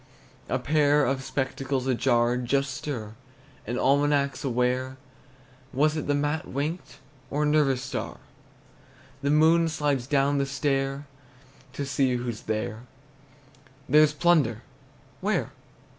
A 0.49 0.57
pair 0.57 1.05
of 1.05 1.23
spectacles 1.23 1.85
ajar 1.85 2.35
just 2.37 2.73
stir 2.73 3.13
An 3.67 3.77
almanac's 3.77 4.43
aware. 4.43 4.97
Was 5.73 5.95
it 5.95 6.07
the 6.07 6.15
mat 6.15 6.47
winked, 6.47 6.97
Or 7.29 7.43
a 7.43 7.45
nervous 7.45 7.83
star? 7.83 8.17
The 9.21 9.29
moon 9.29 9.69
slides 9.69 10.07
down 10.07 10.39
the 10.39 10.47
stair 10.47 11.05
To 11.73 11.85
see 11.85 12.15
who's 12.15 12.41
there. 12.49 12.81
There's 13.87 14.11
plunder, 14.13 14.63
where? 15.19 15.51